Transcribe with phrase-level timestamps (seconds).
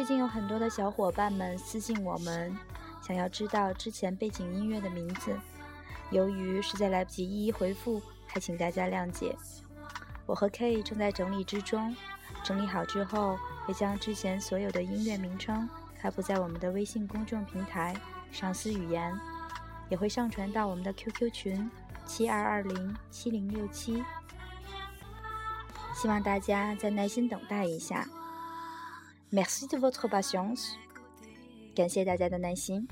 [0.00, 2.56] 最近有很多的小伙伴们私信我们，
[3.02, 5.38] 想要知道之前背景音乐的名字。
[6.10, 9.36] 由于实在来不及一一回复，还请大家谅解。
[10.24, 11.94] 我和 K 正在整理之中，
[12.42, 15.68] 整理好之后会将之前所有的音乐名称
[16.00, 17.94] 发布在我们的微信公众平台
[18.32, 19.14] “上司语言”。
[19.90, 21.70] 也会上传到我们的 QQ 群
[22.06, 24.02] 七二二零七零六七，
[25.94, 28.08] 希望大家再耐心等待一下。
[29.31, 30.73] Merci de votre patience，
[31.75, 32.87] 感谢大家的耐心。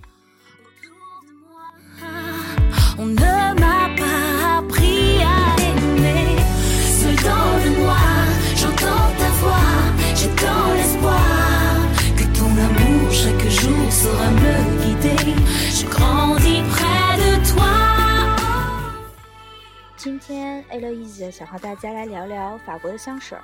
[19.95, 23.43] 今天 A 乐 Easy 想和大家来聊聊法国的香水儿。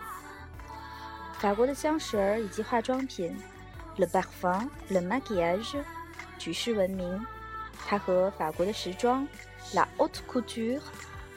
[1.38, 3.36] 法国的香水以及化妆品
[3.96, 5.82] ，Le Parfum Le Maquillage，
[6.38, 7.24] 举世闻名。
[7.86, 9.28] 它和法国的时装
[9.74, 10.80] ，La Haute Couture，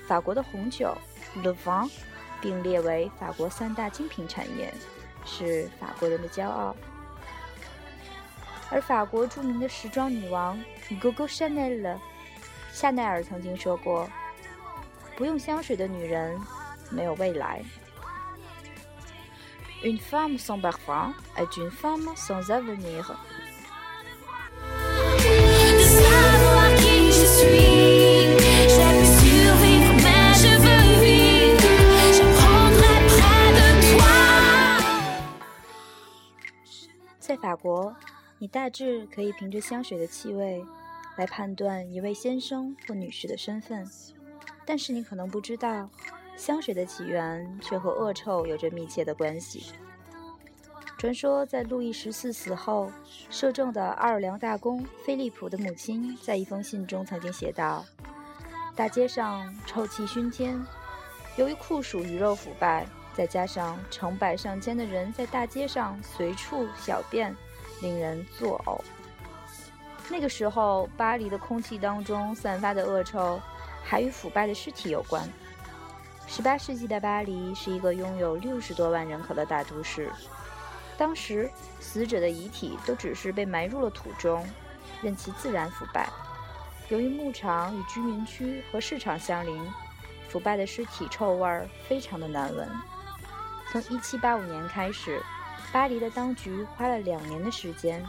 [0.08, 0.96] 法国的红酒
[1.44, 1.92] ，Le Vin，
[2.40, 4.74] 并列为法国三大精品产业，
[5.26, 6.74] 是法国人的骄傲。
[8.70, 11.98] 而法国著名的时装女王 g o g o Chanel，
[12.72, 14.10] 夏奈尔曾经说过。
[15.18, 16.40] 不用香水的女人
[16.92, 17.62] 没有未来。
[19.84, 23.16] Une femme sans parfum est une femme sans avenir。
[37.20, 37.96] 在法国，
[38.40, 40.66] 你大致可以凭着香水的气味
[41.18, 43.86] 来判断一位先生或女士的身份。
[44.66, 45.90] 但是你可能不知道，
[46.38, 49.74] 香水的起源却和恶臭有着密切的关系。
[50.98, 52.92] 传说在路易十四死后，
[53.30, 57.84] 摄政的奥尔良大公菲利普的母亲在一封信中曾经写道
[58.76, 60.64] ：“大街上臭气熏天，
[61.36, 67.36] 由于酷暑鱼肉腐败，再加上成百上千的人在大街上随处小便，
[67.82, 68.80] 令人作呕。”
[70.10, 73.40] 那个时候，巴黎的空气当中散发的恶臭。
[73.90, 75.26] 还与腐败的尸体有关。
[76.28, 80.12] 18世纪的巴黎是一个拥有六十多万人口的大都市，
[80.98, 81.50] 当时
[81.80, 84.46] 死者的遗体都只是被埋入了土中，
[85.02, 86.10] 任其自然腐败。
[86.90, 89.66] 由于牧场与居民区和市场相邻，
[90.28, 92.70] 腐败的尸体臭味儿非常的难闻。
[93.72, 95.22] 从1785年开始，
[95.72, 98.06] 巴黎的当局花了两年的时间，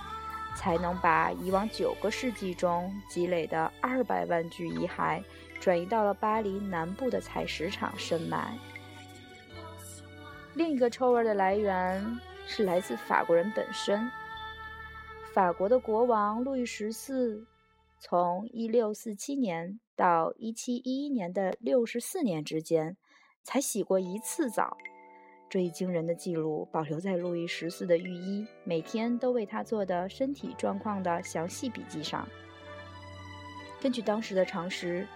[0.57, 5.23] 才能把以往九个世纪中积累的二百万具遗骸。
[5.61, 8.57] 转移到了巴黎南部的采石场深埋。
[10.55, 14.11] 另一个臭味的来源是来自法国人本身。
[15.33, 17.47] 法国的国王路易十四
[18.01, 22.97] 从1647年到1711年的64年之间，
[23.45, 24.77] 才洗过一次澡。
[25.49, 32.29] 这一惊人的记录保留在路易十四的御医每天都为他做的身体状况的详细笔记上。
[33.81, 35.07] 根据当时的常识。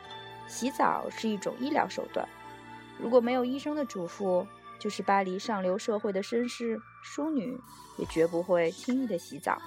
[0.49, 2.29] 洗澡是一种医疗手段，
[2.99, 4.47] 如果没有医生的嘱咐，
[4.79, 7.59] 就是巴黎上流社会的绅士、淑女
[7.99, 9.61] 也绝不会轻易的洗澡。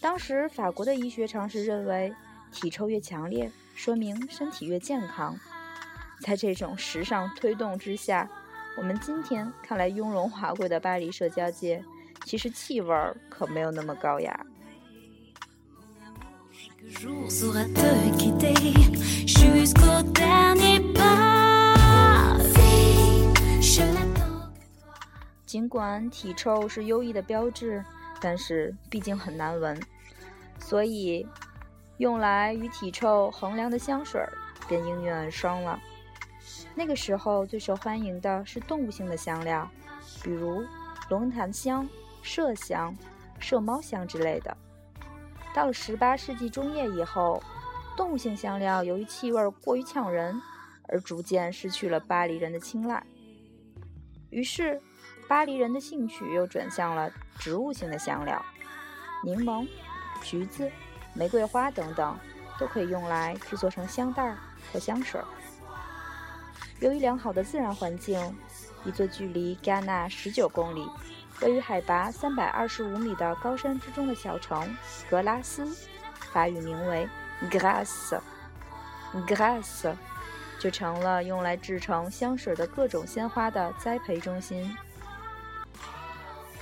[0.00, 2.14] 当时法国的医学常识认为，
[2.52, 5.36] 体臭越强烈，说明身体越健康。
[6.20, 8.30] 在这种时尚推动之下，
[8.76, 11.84] 我们今天看来雍容华贵的巴黎社交界，
[12.24, 12.94] 其实气味
[13.28, 14.46] 可没有那么高雅。
[25.54, 27.80] 尽管体臭是优异的标志，
[28.20, 29.80] 但是毕竟很难闻，
[30.58, 31.24] 所以
[31.98, 34.20] 用来与体臭衡量的香水
[34.66, 35.78] 便应运而生了。
[36.74, 39.70] 那个时候最受欢迎的是动物性的香料，
[40.24, 40.64] 比如
[41.08, 41.88] 龙潭香、
[42.24, 42.92] 麝香、
[43.40, 44.56] 麝猫香之类的。
[45.54, 47.40] 到了十八世纪中叶以后，
[47.96, 50.34] 动物性香料由于气味过于呛人，
[50.88, 53.00] 而逐渐失去了巴黎人的青睐。
[54.30, 54.82] 于是，
[55.26, 58.40] 巴黎人的兴趣又转向了植物性的香料，
[59.22, 59.66] 柠檬、
[60.22, 60.70] 橘子、
[61.14, 62.16] 玫瑰花等等
[62.58, 64.36] 都可以用来制作成香袋
[64.72, 65.20] 或香水。
[66.80, 68.36] 由于良好的自然环境，
[68.84, 70.86] 一座距离戛纳十九公里、
[71.40, 74.76] 位于海拔三百二十五米的高山之中的小城
[75.08, 75.66] 格拉斯，
[76.32, 77.08] 法语名为
[77.50, 79.94] Grasse，Grasse。
[80.60, 84.74] 就成了用来制成香水的各种鲜花的栽培中心。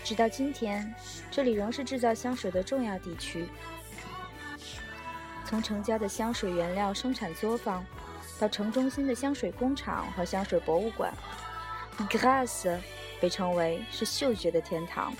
[0.04, 0.94] 直到今天，
[1.30, 3.48] 这里仍是制造香水的重要地区。
[5.44, 7.84] 从城郊的香水原料生产作坊，
[8.40, 11.12] 到城中心的香水工厂和香水博物馆
[12.08, 12.80] g r a s s
[13.20, 15.14] 被称为是嗅觉的天堂。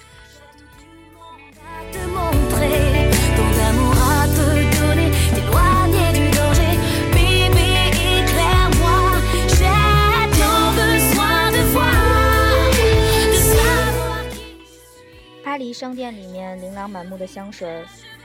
[15.53, 17.85] 巴黎商店里面琳琅满目的香水，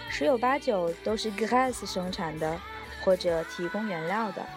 [0.10, 2.58] 十有八九都是 g r a s 生产的，
[3.04, 4.48] 或者提供原料的。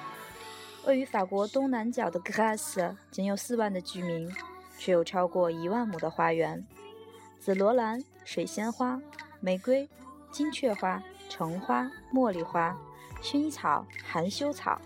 [0.84, 4.32] 位于法国东南角的 g r a s 仅有四万的居民，
[4.78, 6.64] 却有超过一万亩的花园。
[7.40, 9.02] 紫罗兰、水仙花、
[9.40, 9.88] 玫瑰、
[10.30, 12.78] 金雀花、橙花、茉莉花、
[13.20, 14.80] 薰衣草、含羞草，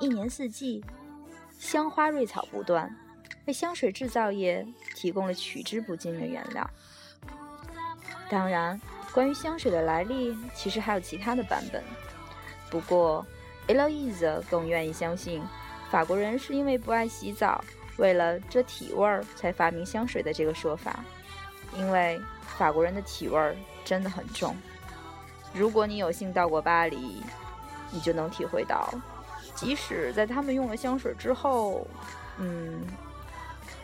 [0.00, 0.84] 一年四季，
[1.56, 2.92] 香花瑞草不断，
[3.46, 4.66] 为香水制造业
[4.96, 6.68] 提供了取之不尽的原料。
[8.32, 8.80] 当然，
[9.12, 11.84] 关于香水的来历，其实还有其他的版本。
[12.70, 13.26] 不过
[13.68, 15.42] ，Eloise 更愿意相信，
[15.90, 17.62] 法国人是因为不爱洗澡，
[17.98, 21.04] 为了遮体味儿才发明香水的这个说法。
[21.76, 22.18] 因为
[22.56, 24.56] 法国人的体味儿真的很重。
[25.52, 27.22] 如果你有幸到过巴黎，
[27.90, 28.88] 你就能体会到，
[29.54, 31.86] 即使在他们用了香水之后，
[32.38, 32.82] 嗯，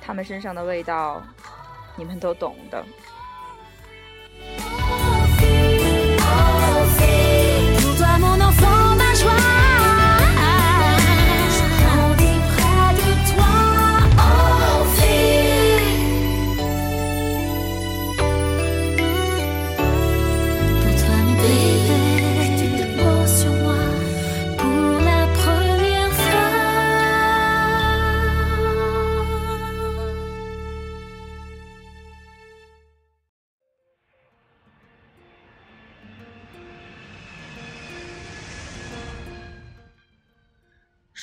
[0.00, 1.22] 他们身上的味道，
[1.96, 2.82] 你们都懂的。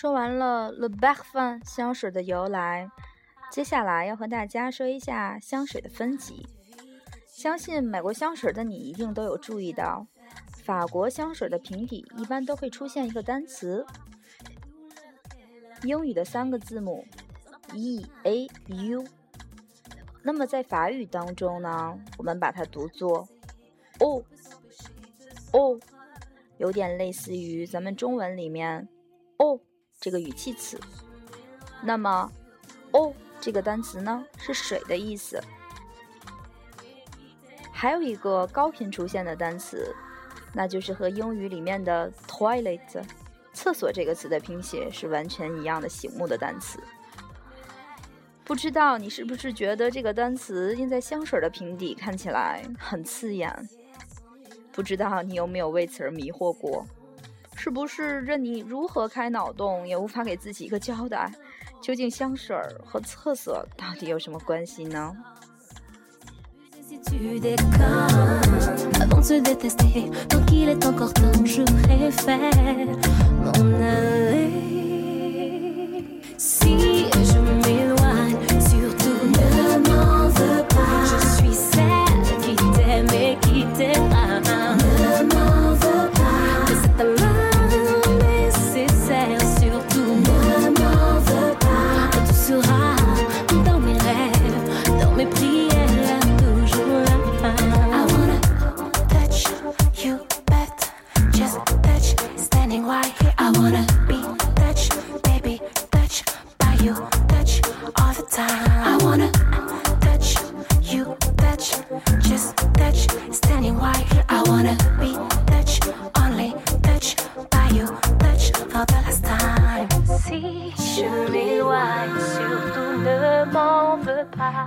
[0.05, 2.91] 说完了 Le Parfum 香水的由来，
[3.49, 6.47] 接下来要和大家说一下香水的分级。
[7.25, 10.05] 相信买过香水的你一定都有注意到，
[10.63, 13.83] 法国香水的瓶底一般都会出现一个单词，
[15.81, 17.03] 英语的三个字母
[17.73, 19.03] E A U。
[20.21, 23.27] 那么在法语当中呢，我们把它读作
[23.97, 24.23] O
[25.49, 25.79] O，
[26.59, 28.87] 有点类似于咱们中文里面
[29.37, 29.59] O。
[29.99, 30.79] 这个语气词，
[31.81, 32.31] 那么
[32.91, 35.41] ，o 这个单词呢是水的意思。
[37.71, 39.93] 还有一个高频出现的单词，
[40.53, 43.03] 那就是和英语里面的 toilet
[43.53, 46.79] 厕所这个词的拼写是完全一样的醒目的单词。
[48.43, 53.51] 不知道你是不是觉得这个单词印在香水的瓶底看起来很刺眼？
[54.71, 56.85] 不知道你有没有为此而迷惑过？
[57.65, 61.31] 是不是任你如何开脑洞，也无法给自己一个交代？
[61.81, 65.11] 究竟香水儿和厕所到底有什么关系呢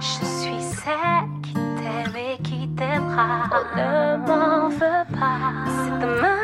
[0.00, 3.50] ？Je suis celle qui t'aime et qui t'aimera.
[3.52, 6.38] Oh, ne m'en veux pas, c'est demain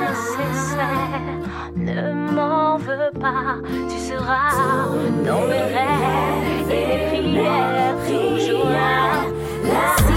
[0.00, 1.20] nécessaire.
[1.76, 3.56] Ne m'en veux veux pas,
[3.88, 4.50] tu seras
[5.24, 10.15] dans mes rêves et mes prières toujours là.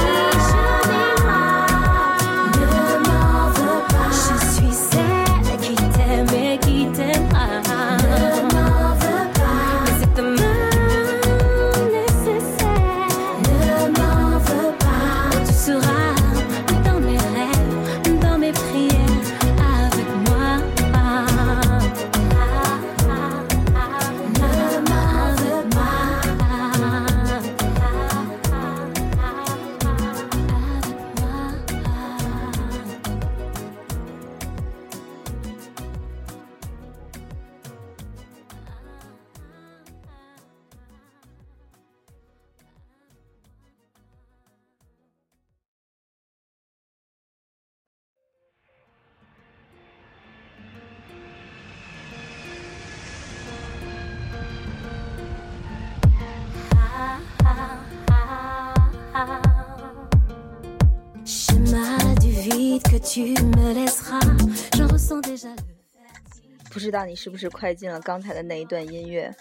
[66.69, 69.33] 不知道你是不是快进了刚才的那一段音乐，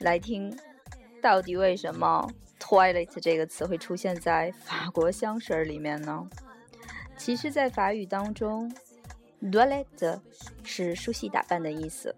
[0.00, 0.54] 来听，
[1.22, 6.28] 到底为什么 “toilet” 这个词会出现在法国香水里面呢？
[7.16, 8.70] 其实，在法语当中
[9.42, 10.20] ，“toilet”
[10.64, 12.14] 是梳洗打扮的意思。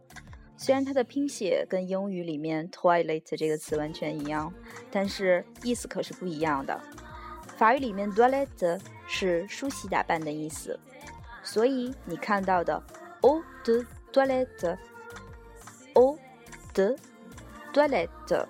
[0.57, 4.53] 虽然它的拼写跟英语里面 “toilet” 这个词完全一样，
[4.91, 6.81] 但是意思可是不一样的。
[7.57, 10.81] 法语里面 “toilet” 是梳洗打扮的意思，
[11.43, 12.83] 所以你看到的
[13.23, 16.19] “eau de toilette”，“eau
[16.73, 16.97] de
[17.73, 18.47] toilette”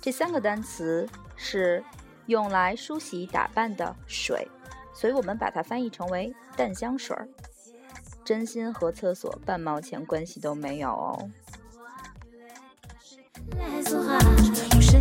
[0.00, 1.82] 这三个单词是
[2.26, 4.46] 用来梳洗打扮的水，
[4.94, 7.28] 所以我们把它翻译成为淡香水儿。
[8.24, 11.30] 真心和厕所半毛钱关系都没有哦。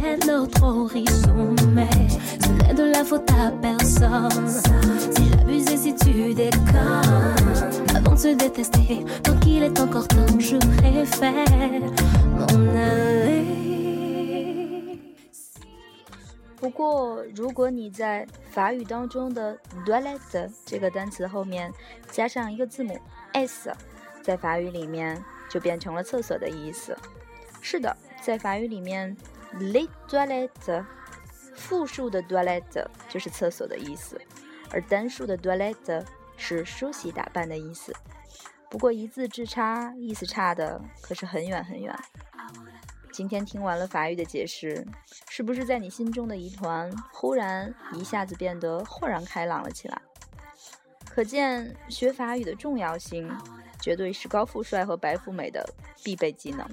[0.06, 1.88] And not trorisumé，
[16.60, 21.72] 不过，如果你在法语当中的 toilette 这个单词后面
[22.12, 22.98] 加上一个字母
[23.34, 23.72] s，
[24.22, 26.96] 在法语里面就变成了厕所的意思。
[27.62, 29.16] 是的，在法语里面
[29.60, 30.84] les toilettes
[31.56, 34.20] 复数的 toilette 就是厕所的意思，
[34.72, 36.06] 而单数的 toilette
[36.38, 37.94] 是梳洗打扮的意思。
[38.70, 41.98] 不过一字之差，意思差的可是很远很远。
[43.14, 44.86] 今天听完了法语的解释，
[45.30, 50.02] 是不是在你心中的疑团忽然一下子变得豁然开朗了起来？
[51.10, 53.32] 可见学法语的重要性，
[53.80, 55.66] 绝对是高富帅和白富美的
[56.04, 56.70] 必备技能。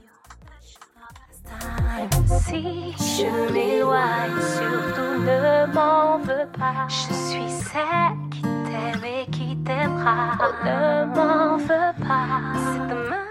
[2.41, 6.89] Si je m'éloigne, surtout ne m'en veux pas.
[6.89, 10.37] Je suis celle qui t'aime et qui t'aimera.
[10.41, 12.41] Oh, ne m'en veux pas.
[12.55, 13.27] C'est demain.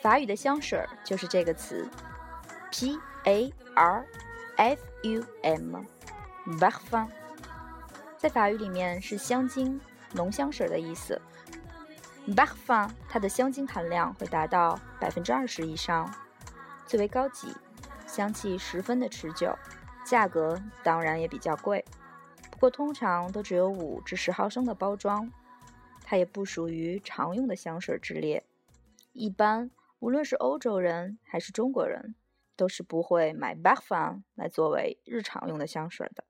[0.08, 1.86] 法语的香水就是这个词
[2.72, 4.06] ，P A R
[4.56, 7.10] F U M，Parfum，
[8.18, 9.78] 在法语里面是香精、
[10.14, 11.22] 浓香水的意思。
[12.26, 16.10] Parfum 它的香精含量会达到百分之二十以上，
[16.86, 17.54] 最为高级，
[18.06, 19.54] 香气十分的持久，
[20.06, 21.84] 价格当然也比较贵，
[22.50, 25.30] 不过通常都只有五至十毫升的包装，
[26.06, 28.46] 它也不属于常用的香水之列。
[29.12, 32.16] 一般无论是欧洲人还是中国人，
[32.56, 36.24] 都是不会买 Parfum 来作为日常用的香水的。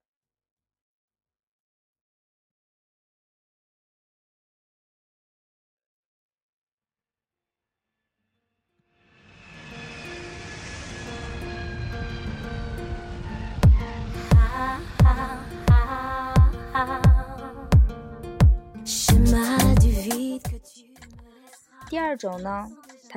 [21.89, 22.67] 第二种呢，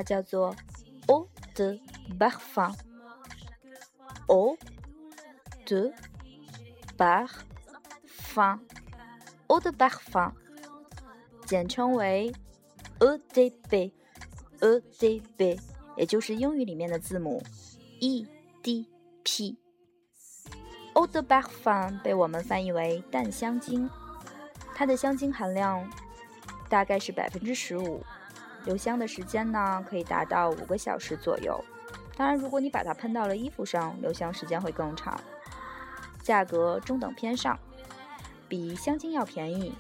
[0.01, 0.57] 它叫做
[1.09, 1.79] eau de
[2.19, 4.57] parfum，eau
[5.67, 5.93] de
[6.97, 10.33] parfum，eau de parfum，
[11.45, 12.33] 简称为
[12.99, 13.91] EDP，EDP，
[15.99, 17.43] 也就是英语里面的字母
[18.01, 19.57] EDP。
[20.95, 23.91] “ode parfum” 被我们翻译为淡香精，
[24.75, 25.87] 它的香精含量
[26.71, 28.03] 大概是百分之十五。
[28.65, 31.63] 留香的时间呢可以达到五个小时左右。
[32.17, 35.19] 当然，如果你把它喷到了衣服上，留香时间会更长。
[36.23, 37.59] 价格中等偏上，
[38.47, 39.75] 比香精要便宜，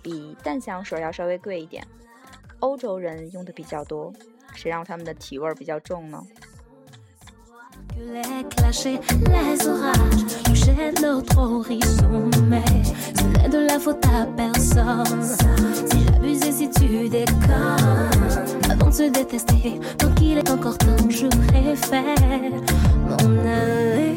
[0.00, 1.86] 比淡香水要稍微贵一点。
[2.60, 4.12] 欧洲人用的比较多，
[4.54, 6.26] 谁让他们的体味比较重呢？
[7.97, 12.29] Que les clashs, les orages nous jettent notre horizon.
[12.47, 12.63] Mais
[13.15, 15.23] ce n'est de la faute à personne.
[15.23, 18.09] Si j'abusais, si tu déconnes.
[18.69, 22.51] Avant de se détester, tant qu'il est encore temps, je préfère
[23.07, 24.13] m'en aller.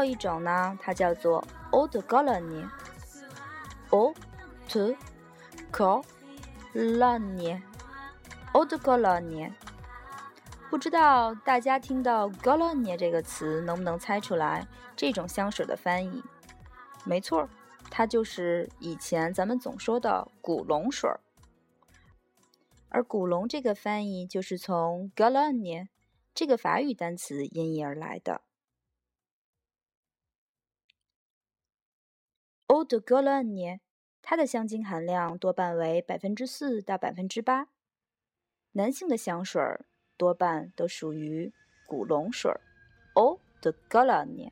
[0.06, 2.70] 一种呢，它叫做 eau de Cologne。
[3.90, 4.16] eau
[4.68, 4.96] de
[5.72, 7.62] Cologne。
[8.54, 9.52] eau de Cologne。
[10.70, 16.24] 不知道大家听到 Cologne 这个词能不能猜出来这种香水的翻译？
[17.06, 17.48] 没错，
[17.90, 21.20] 它就是以前咱们总说的古龙水儿。
[22.90, 25.88] 而古龙这个翻译就是从 Cologne
[26.34, 28.42] 这个法语单词音译而来的。
[32.68, 33.80] o d e g o l o n e
[34.24, 37.68] 它的香精含量多半为百分之四到百分之八。
[38.72, 39.86] 男性的香水儿
[40.18, 41.54] 多半都属于
[41.86, 42.52] 古龙水
[43.14, 44.52] o d e g o l o n e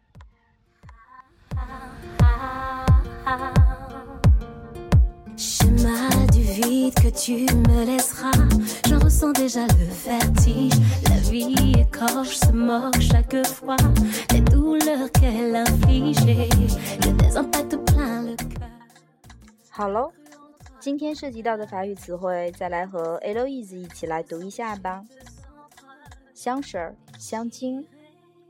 [19.76, 20.14] 好喽，
[20.80, 25.04] 今天涉及到的法语词汇，再来和 Eloise 一起来读一下吧。
[26.36, 27.84] 香水儿、香精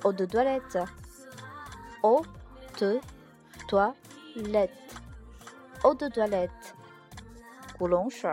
[0.00, 2.24] ，eau de toilette，eau
[2.78, 3.02] de
[4.36, 5.02] lettres
[5.84, 6.74] eau de toilette,
[7.78, 8.26] coulange,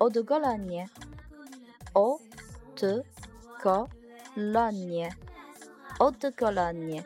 [0.00, 0.86] eau de Cologne,
[1.94, 2.20] eau
[2.80, 3.02] de
[3.60, 5.08] Cologne,
[6.00, 7.02] eau de Cologne.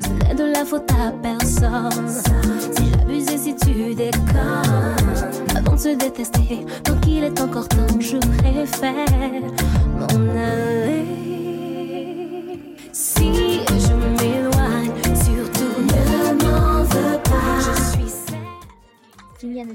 [0.00, 2.08] Ce de la faute à personne.
[2.08, 6.64] Si j'abuse si tu déconnes, avant de se détester,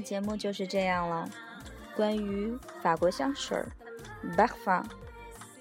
[0.04, 1.28] 节目就是这样了。
[1.96, 3.66] 关于法国香水儿
[4.36, 4.84] Parfum，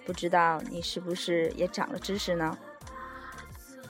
[0.06, 2.58] 不知道你是不是也长了知识呢？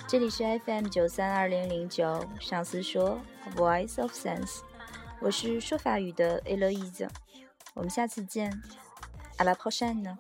[0.07, 3.19] 这里是 FM 九三二零零九，上司说
[3.55, 4.59] Voice of Sense，
[5.19, 7.09] 我是说法语的 Eloise，
[7.73, 8.61] 我们下次见
[9.37, 10.15] ，à la prochaine。